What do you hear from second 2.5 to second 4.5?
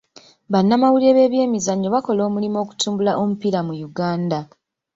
okutumbula omupiira mu Uganda.